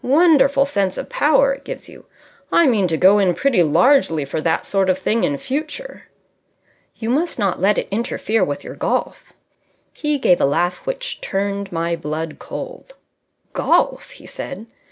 Wonderful 0.03 0.65
sense 0.65 0.97
of 0.97 1.09
power 1.09 1.53
it 1.53 1.63
gives 1.63 1.87
you. 1.87 2.05
I 2.51 2.65
mean 2.65 2.87
to 2.87 2.97
go 2.97 3.19
in 3.19 3.35
pretty 3.35 3.61
largely 3.61 4.25
for 4.25 4.41
that 4.41 4.65
sort 4.65 4.89
of 4.89 4.97
thing 4.97 5.23
in 5.23 5.37
future." 5.37 6.07
"You 6.95 7.11
must 7.11 7.37
not 7.37 7.59
let 7.59 7.77
it 7.77 7.87
interfere 7.91 8.43
with 8.43 8.63
your 8.63 8.73
golf." 8.75 9.31
He 9.93 10.17
gave 10.17 10.41
a 10.41 10.45
laugh 10.45 10.87
which 10.87 11.21
turned 11.21 11.71
my 11.71 11.95
blood 11.95 12.37
cold. 12.39 12.95
"Golf!" 13.53 14.09
he 14.09 14.25
said. 14.25 14.65